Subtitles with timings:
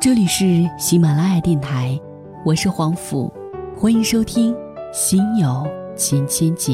[0.00, 2.00] 这里是喜马拉雅电台，
[2.42, 3.30] 我是黄甫，
[3.76, 4.54] 欢迎收听
[4.94, 6.72] 《心有千千结》。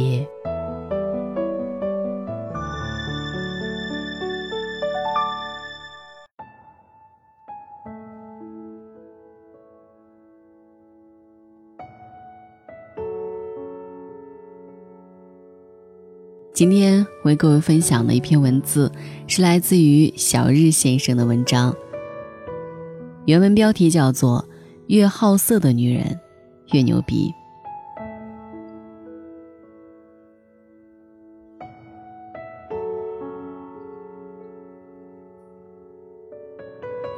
[16.54, 18.92] 今天为各位分享的一篇文字，
[19.26, 21.74] 是来自于小日先生的文章。
[23.26, 24.48] 原文标题叫做
[24.86, 26.20] “越好色的女人，
[26.72, 27.34] 越牛逼”。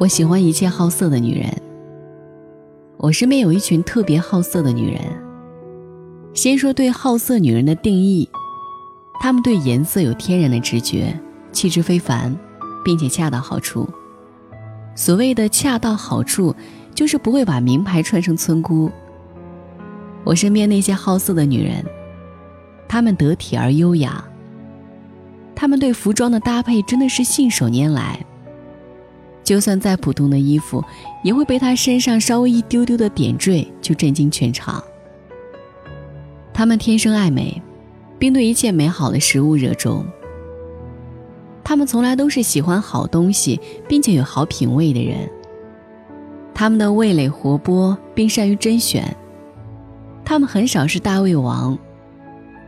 [0.00, 1.52] 我喜欢一切好色的女人。
[2.96, 5.02] 我身边有一群特别好色的女人。
[6.32, 8.26] 先说对好色女人的定义。
[9.20, 11.12] 他们对颜色有天然的直觉，
[11.52, 12.34] 气质非凡，
[12.82, 13.86] 并且恰到好处。
[14.98, 16.52] 所谓的恰到好处，
[16.92, 18.90] 就是不会把名牌穿成村姑。
[20.24, 21.84] 我身边那些好色的女人，
[22.88, 24.24] 她们得体而优雅。
[25.54, 28.18] 她们对服装的搭配真的是信手拈来。
[29.44, 30.84] 就算再普通的衣服，
[31.22, 34.82] 也会被她身上稍微一丢丢的点缀就震惊全场。
[36.52, 37.62] 她们天生爱美。
[38.18, 40.04] 并对一切美好的食物热衷。
[41.62, 45.28] 他们从来都是喜欢好东西，并且有好品味的人。
[46.54, 49.14] 他们的味蕾活泼，并善于甄选。
[50.24, 51.78] 他们很少是大胃王，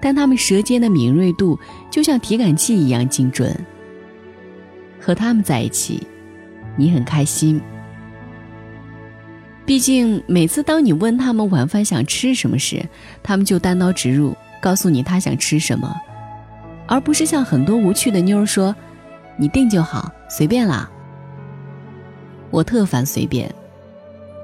[0.01, 1.59] 但他们舌尖的敏锐度
[1.91, 3.55] 就像体感器一样精准。
[5.01, 6.07] 和他们在一起，
[6.77, 7.61] 你很开心。
[9.65, 12.85] 毕竟每次当你问他们晚饭想吃什么时，
[13.23, 14.37] 他们就单刀直入。
[14.63, 15.91] 告诉你他想吃什么，
[16.91, 18.75] 而不是像很多无趣的妞儿说
[19.39, 20.91] ：“你定就好，随便啦。”
[22.51, 23.49] 我特烦随便，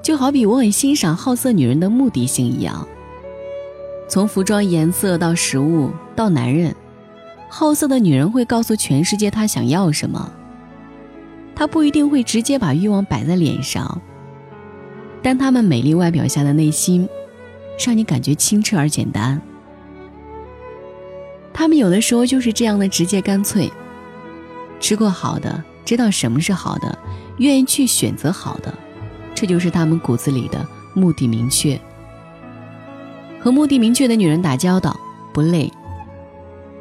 [0.00, 2.86] 就好比我很欣赏好色女人的目的性一样。
[4.08, 6.72] 从服装颜色到食物到男人，
[7.50, 10.32] 好色的女人会告诉全世界她想要什么。
[11.52, 14.00] 她不一定会直接把欲望摆在脸上，
[15.20, 17.08] 但她们美丽外表下的内心，
[17.84, 19.42] 让你感觉清澈而简单。
[21.56, 23.72] 他们有的时候就是这样的直接干脆。
[24.78, 26.98] 吃过好的，知道什么是好的，
[27.38, 28.72] 愿意去选择好的，
[29.34, 30.62] 这就是他们骨子里的
[30.92, 31.80] 目的明确。
[33.40, 34.94] 和目的明确的女人打交道
[35.32, 35.72] 不累，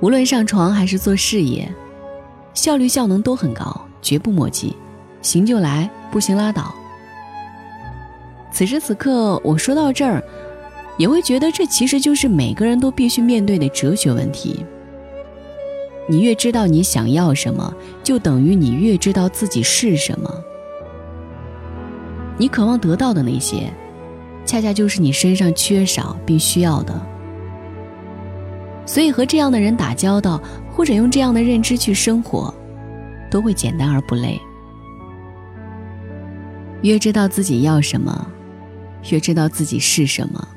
[0.02, 1.74] 无论上床还是做事业，
[2.54, 4.74] 效率效能都很高，绝不磨叽，
[5.22, 6.76] 行就来，不行拉倒。
[8.52, 10.22] 此时此刻，我说到这儿。
[10.98, 14.66] 也会觉得这其实就是每个人都必须面对的哲学问题。
[16.08, 17.74] 你越知道你想要什么，
[18.04, 20.32] 就等于你越知道自己是什么。
[22.38, 23.72] 你渴望得到的那些，
[24.46, 26.94] 恰恰就是你身上缺少并需要的。
[28.86, 30.40] 所以和这样的人打交道，
[30.72, 32.54] 或者用这样的认知去生活，
[33.32, 34.40] 都会简单而不累。
[36.84, 38.28] 越知道自己要什么，
[39.10, 40.48] 越知道自己是什么。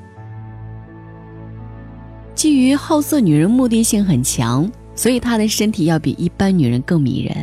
[2.38, 7.34] 基于好色女人目的性很强，所以她的身体要比一般女人更迷人。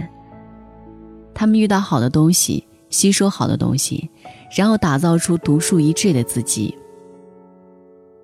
[1.34, 4.10] 她们遇到好的东西，吸收好的东西，
[4.56, 6.74] 然后打造出独树一帜的自己。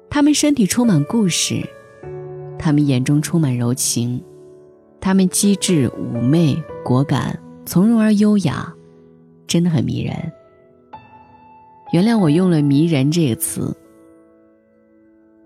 [0.10, 1.62] 她们身体充满故事，
[2.58, 4.24] 她们眼中充满柔情，
[5.02, 6.56] 她们机智妩媚
[6.86, 8.74] 果敢，从容而优雅，
[9.46, 10.16] 真的很迷人。
[11.92, 13.76] 原谅我用了“迷人”这个词。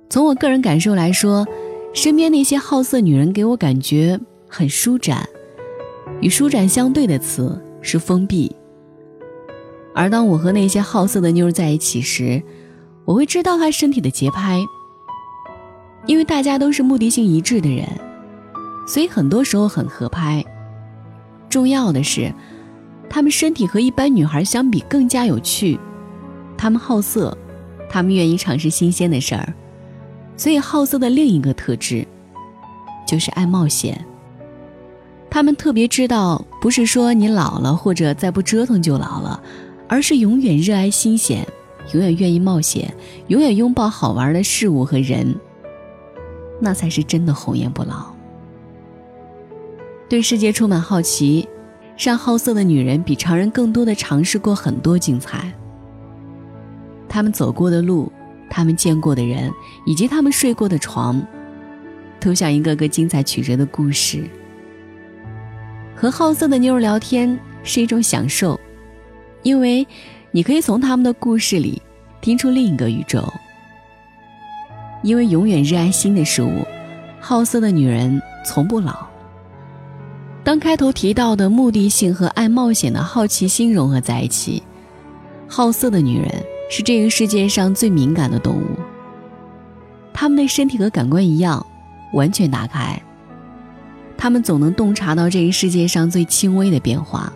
[0.10, 1.46] 从我个人感受来说，
[1.94, 5.28] 身边那些好色女人给我感觉很舒展，
[6.22, 8.56] 与舒展相对的词是封闭。
[9.94, 12.42] 而当我和那些好色的妞在一起时，
[13.06, 14.64] 我会知道她身体的节拍。
[16.06, 17.88] 因为大家都是目的性一致的人，
[18.88, 20.44] 所以很多时候很合拍。
[21.50, 22.32] 重要的是，
[23.10, 25.80] 她们身体和一般女孩相比更加有趣。
[26.58, 27.36] 她们好色，
[27.90, 29.54] 她们愿意尝试新鲜的事儿。
[30.38, 32.06] 所以，好色的另一个特质，
[33.08, 34.06] 就是爱冒险。
[35.30, 39.42] 他们特别知道，不是说你老了或者再不折腾就老了，
[39.88, 41.46] 而是永远热爱新鲜，
[41.94, 42.94] 永远愿意冒险，
[43.28, 45.36] 永远拥抱好玩的事物和人。
[46.60, 48.14] 那才是真的红颜不老。
[50.08, 51.48] 对世界充满好奇，
[51.98, 55.52] 让好色的女人比常人更多的尝试过很多精彩。
[57.10, 58.12] 他们走过的路。
[58.50, 59.52] 他们见过的人，
[59.86, 61.22] 以及他们睡过的床，
[62.20, 64.24] 都像一个个精彩曲折的故事。
[65.96, 68.60] 和好色的妞聊天是一种享受，
[69.44, 69.86] 因为
[70.32, 71.82] 你可以从他们的故事里
[72.22, 73.24] 听出另一个宇宙。
[75.04, 76.66] 因为永远热爱新的事物，
[77.20, 79.06] 好色的女人从不老。
[80.44, 84.62] 当开头提到的目的性和爱冒险的好奇心融合在一起，
[85.48, 86.30] 好色的女人
[86.70, 88.80] 是这个世界上最敏感的动物。
[90.14, 91.66] 她们的身体和感官一样，
[92.14, 93.02] 完全打开。
[94.18, 97.32] 她们总能洞察到这个世界上最轻微的变化，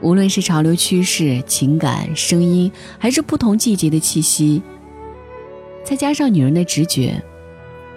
[0.00, 4.62] 无论是潮流趋势、情感、声音，还是不同季节的气息。
[5.84, 7.22] 再加上女人的直觉，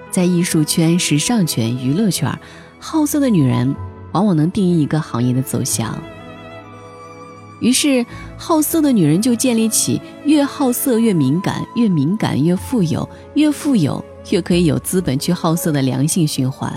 [0.10, 2.32] 在艺术圈、时尚圈、娱乐圈，
[2.80, 3.76] 好色的女人。
[4.14, 5.98] 往往能定义一个行业的走向。
[7.62, 8.06] 于是，
[8.38, 16.74] 好色的女人就建立起越好色越敏感，越敏感越富有，越富有越可以有资本去好色的良性循环。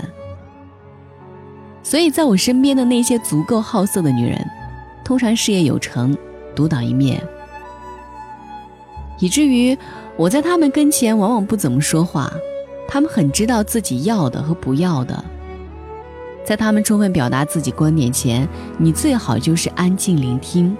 [1.83, 4.43] 所以，在我身边的那些足够好色的女人，
[5.03, 6.15] 通常事业有成，
[6.55, 7.21] 独当一面，
[9.19, 9.77] 以至于
[10.15, 12.31] 我在她们跟前往往不怎么说话。
[12.87, 15.25] 她们很知道自己要的和不要的。
[16.45, 18.47] 在他们充分表达自己观点前，
[18.77, 20.77] 你最好就是安静聆听。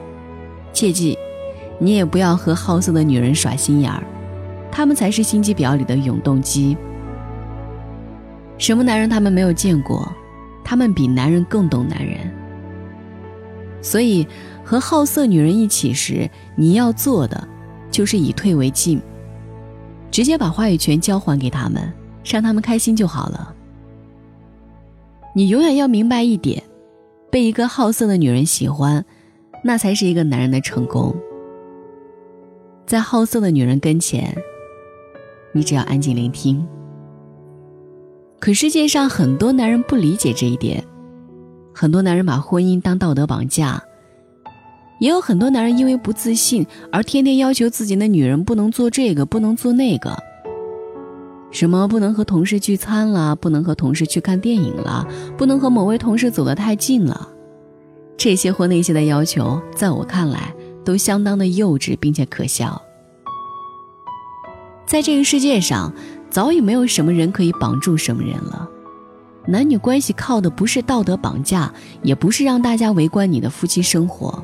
[0.71, 1.17] 切记，
[1.79, 4.03] 你也不要和好色的女人耍心眼儿，
[4.71, 6.77] 他们才是心机婊里的永动机。
[8.57, 10.07] 什么男人他们没有见过？
[10.63, 12.19] 他们比男人更懂男人。
[13.81, 14.27] 所以，
[14.63, 17.47] 和好色女人一起时，你要做的
[17.89, 19.01] 就是以退为进，
[20.11, 21.91] 直接把话语权交还给他们，
[22.23, 23.53] 让他们开心就好了。
[25.37, 26.63] 你永远要明白一点，
[27.29, 29.03] 被一个好色的女人喜欢，
[29.65, 31.13] 那才是一个男人的成功。
[32.85, 34.33] 在好色的女人跟前，
[35.51, 36.65] 你只要安静聆听。
[38.39, 40.81] 可世界上很多男人不理解这一点，
[41.73, 43.83] 很多男人把婚姻当道德绑架，
[45.01, 50.17] 也有很多男人因为不自信而天天要求自己的女人不能做这个，不能做那个。
[51.55, 53.33] 什么不能和同事聚餐了？
[53.33, 55.07] 不能和同事去看电影了？
[55.37, 57.29] 不能和某位同事走得太近了？
[58.17, 60.53] 这些或那些的要求，在我看来
[60.83, 62.81] 都相当的幼稚，并且可笑。
[64.85, 65.93] 在这个世界上，
[66.29, 68.67] 早已没有什么人可以绑住什么人了。
[69.47, 71.73] 男女关系靠的不是道德绑架，
[72.03, 74.43] 也不是让大家围观你的夫妻生活，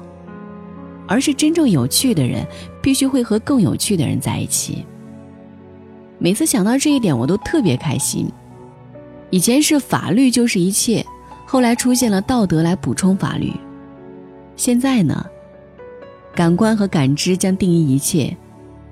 [1.10, 2.48] 而是真正有趣的人
[2.82, 4.86] 必须会和更有趣的人在一起。
[6.24, 8.32] 每次想到这一点，我都特别开心。
[9.32, 11.04] 以前是法律就是一切，
[11.48, 13.52] 后来出现了道德来补充法律。
[14.56, 15.26] 现在呢，
[16.36, 18.38] 感官和感知将定义一切，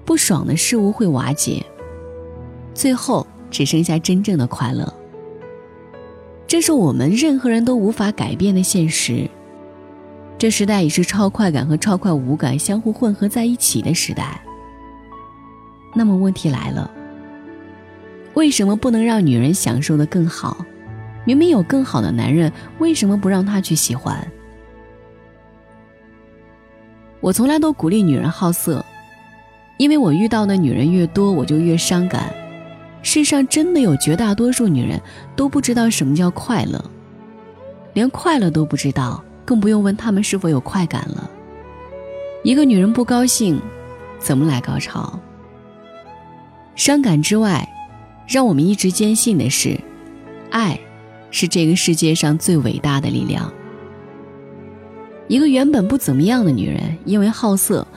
[0.04, 1.64] 不爽的事物会瓦解，
[2.74, 4.92] 最后只剩下真正的快乐。
[6.48, 9.30] 这是我们任何人都无法改变的现实。
[10.40, 14.42] 这时代已是超快感和超快无感相互混合在一起的时代。
[15.94, 16.90] 那么问题来了。
[18.40, 20.66] 为什么不能让女人享受的更好？
[21.26, 24.26] 明明有更好的男人，为什么不让她去喜欢？
[27.20, 28.86] 我从来都鼓励女人好色，
[29.76, 32.34] 因为我遇到的女人越多，我就越伤感。
[33.02, 35.02] 世上真的有绝大多数女人
[35.36, 36.82] 都不知道什么叫快乐，
[37.92, 41.30] 连快乐都不知道，更不用问她们是否有快感了。
[42.44, 43.62] 一个女人不高兴，
[44.18, 45.20] 怎么来高潮？
[46.78, 47.68] 伤感之外。
[48.30, 49.76] 让我们一直坚信的是，
[50.52, 50.80] 爱
[51.32, 53.52] 是这个世界上最伟大的力量。
[55.28, 57.88] 一个原本不怎么样的女人，因为好色，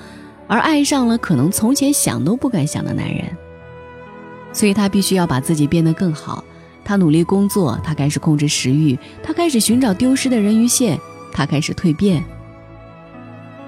[0.48, 3.26] 而爱上了可能从前想都不敢想的男人，
[4.54, 6.42] 所以她必须要把自己变得更好。
[6.82, 10.98] 她努力工作，她开始控制食欲，她开始寻找丢失的人鱼线，
[11.30, 12.24] 她开始蜕变。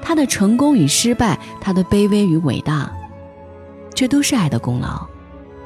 [0.00, 2.90] 她的成功与失败，她的卑微与伟大，
[3.92, 5.06] 这都是爱的功劳。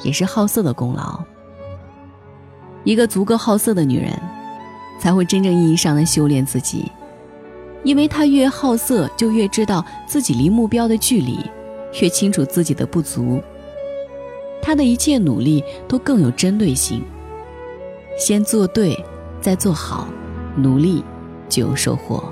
[0.02, 1.20] 也是好色的功劳。
[2.84, 4.12] 一个足够好色的女人，
[5.00, 6.90] 才会真正意义上的修炼自己，
[7.82, 11.38] 因为她越好色，就越知道自己离目标的距离，
[12.00, 13.42] 越清楚自己的不足。
[14.62, 17.02] 她的一切努力都更有针对性。
[18.18, 18.96] 先做对，
[19.40, 20.08] 再做好，
[20.56, 21.04] 努力
[21.48, 22.24] 就有收获。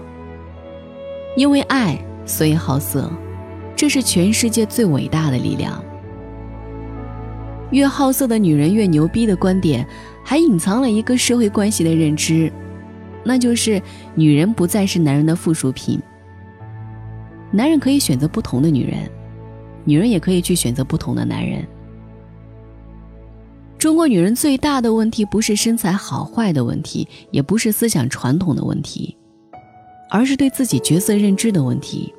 [1.36, 3.10] 因为爱，所以好色，
[3.76, 5.82] 这是全世界最伟大的力量。
[7.70, 9.86] 越好色的女人越牛逼的观点，
[10.24, 12.52] 还隐藏了一个社会关系的认知，
[13.24, 13.82] 那就是
[14.14, 16.00] 女人不再是男人的附属品。
[17.50, 19.10] 男人可以选择不同的女人，
[19.84, 21.66] 女人也可以去选择不同的男人。
[23.78, 29.16] 中国女人最大的问题不是身材好坏的问题，也不是思想传统的问题，
[30.10, 32.12] 而是对自己角色认知的问题。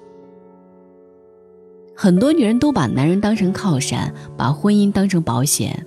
[2.00, 5.84] 很多女人都把男人当成靠山，把婚姻当成保险。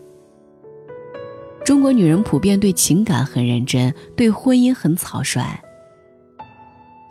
[1.65, 5.41] 中国女人普遍对情感很认真，对婚姻很草率。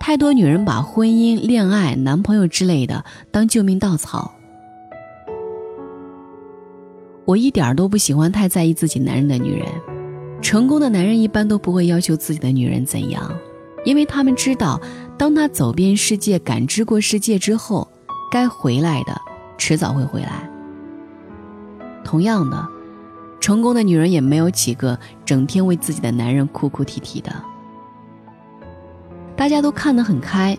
[0.02, 4.36] 太多女人把婚姻、恋爱、男朋友之类的当救命稻草。
[7.24, 9.66] 我一点都不喜欢太在意自己男人的女人。
[10.42, 13.34] 成功的男人一般都不会要求自己的女人怎样，
[13.86, 14.78] 因为他们知道，
[15.18, 17.88] 当他走遍世界、感知过世界之后。
[18.30, 19.22] 该回来的，
[19.58, 20.50] 迟早会回来。
[22.04, 22.68] 同样的，
[23.40, 27.32] 成功的女人也没有几个整天为自己的男人哭哭啼啼的。
[29.36, 30.58] 大家都看得很开，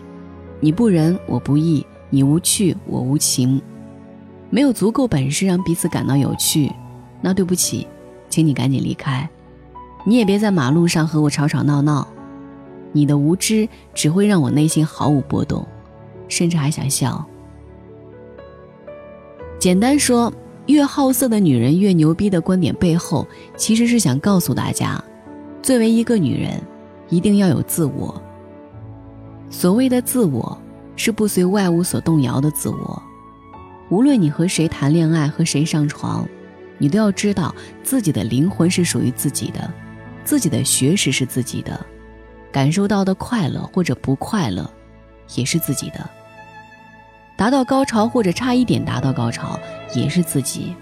[0.59, 3.61] 你不仁，我不义；你无趣，我无情。
[4.49, 6.71] 没有足够本事让彼此感到有趣，
[7.21, 7.87] 那对不起，
[8.29, 9.29] 请你赶紧离开。
[10.03, 12.07] 你也别在马路上和我吵吵闹闹，
[12.91, 15.65] 你的无知只会让我内心毫无波动，
[16.27, 17.25] 甚至还想笑。
[19.61, 20.33] 简单说，
[20.65, 24.99] 越好色的女人越牛逼的观点背后，其实是想告诉大家，
[25.61, 26.59] 作为一个女人，
[27.09, 28.19] 一定要有自我。
[29.51, 30.59] 所谓的自我，
[30.95, 33.03] 是不随外物所动摇的自我。
[33.91, 36.27] 无论你和谁谈恋爱，和谁上床，
[36.79, 37.53] 你都要知道
[37.83, 39.71] 自己的灵魂是属于自己的，
[40.23, 41.79] 自己的学识是自己的，
[42.51, 44.67] 感受到的快乐或者不快乐，
[45.35, 46.09] 也是自己的。
[47.41, 49.59] 达到高潮或者差一点达到高潮，
[49.95, 50.75] 也是自己，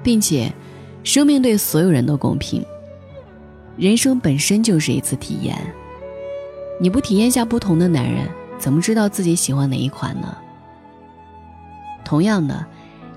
[0.00, 0.48] 并且，
[1.02, 2.64] 生命对所有人都公平。
[3.76, 5.56] 人生本身就是一次体验，
[6.80, 8.28] 你不体验下不同的男人，
[8.60, 10.38] 怎么知道自己喜欢哪一款呢？
[12.04, 12.64] 同样的，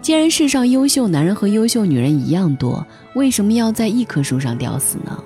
[0.01, 5.23] 既然世上优秀男人和优秀女人一样多，为什么要在一棵树上吊死呢？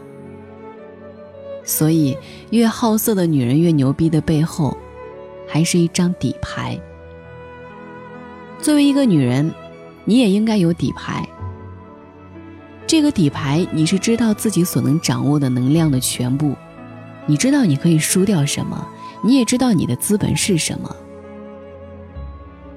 [1.63, 2.17] 所以，
[2.49, 4.77] 越好色的女人越牛逼的背后。
[5.47, 6.79] 还是一张底牌。
[8.59, 9.53] 作为一个女人，
[10.05, 11.27] 你也应该有底牌。
[12.85, 16.55] 这个底牌，你是知道自己所能掌握的能量的全部，
[17.25, 18.87] 你知道你可以输掉什么，
[19.21, 20.95] 你也知道你的资本是什么。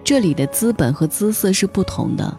[0.02, 2.36] 这里的资本和姿色是不同的，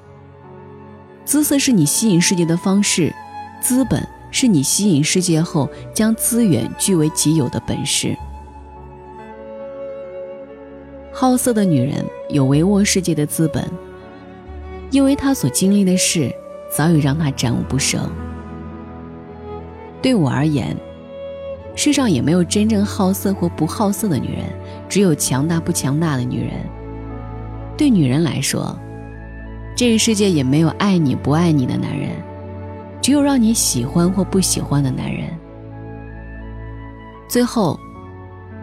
[1.23, 3.13] 姿色是你吸引世界的方式，
[3.61, 8.17] 资本是你吸引世界后将资源据为己有的本事。
[11.21, 13.63] 好色的女人有帷幄世界的资本，
[14.89, 16.33] 因为她所经历的事
[16.75, 18.09] 早已让她战无不胜。
[20.01, 20.75] 对我而言，
[21.75, 24.45] 世上也没有真正好色或不好色的女人，
[24.89, 26.53] 只有强大不强大的女人。
[27.77, 28.75] 对女人来说，
[29.75, 32.09] 这个世界也没有爱你不爱你的男人，
[32.99, 35.29] 只有让你喜欢或不喜欢的男人。
[37.29, 37.79] 最后。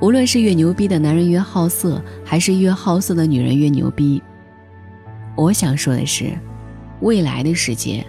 [0.00, 4.22] 无论是越牛逼的男人越好色，还是越好色的女人越牛逼，
[5.36, 6.32] 我想说的是，
[7.00, 8.06] 未来的世界，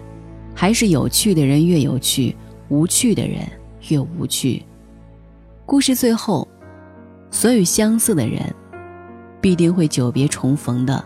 [0.54, 2.36] 还是有趣的人越有趣，
[2.68, 3.40] 无趣的人
[3.88, 4.64] 越无趣。
[5.66, 6.48] 故事最后，
[7.32, 8.54] 所有相似的人，
[9.42, 11.04] 必定会久别重逢的，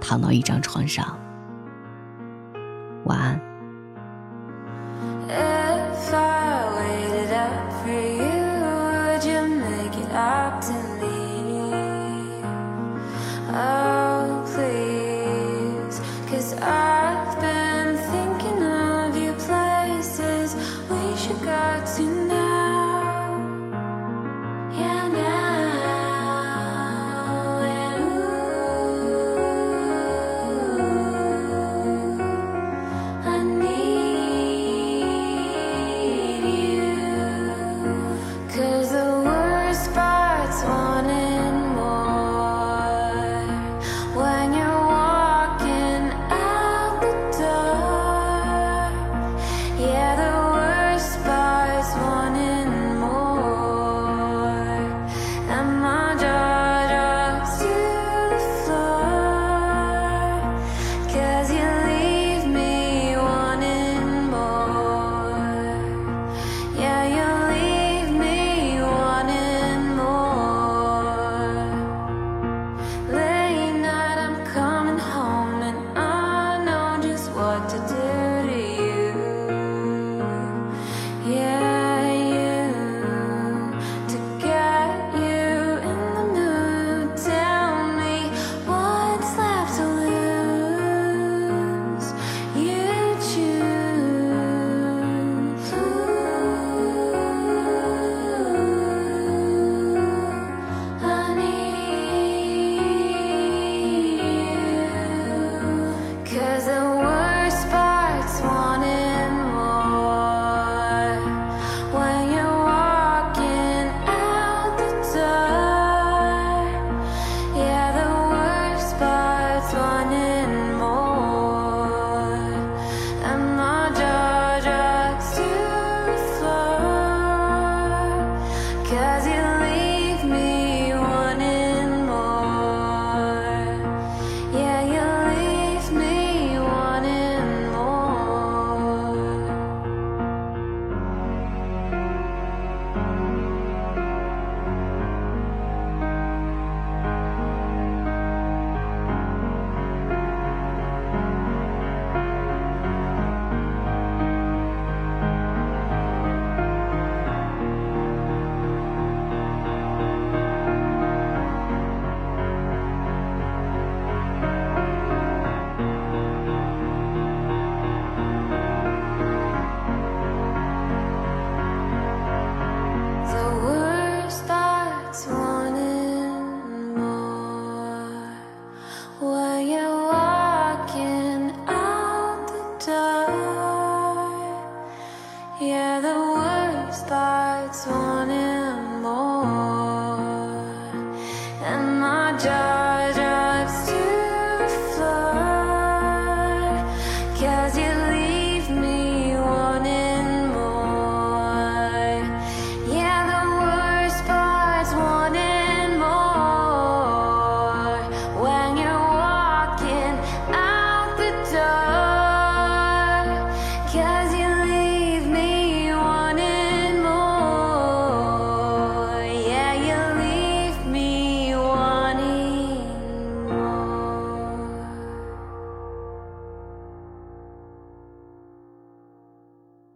[0.00, 1.18] 躺到一张床上。
[3.06, 3.55] 晚安。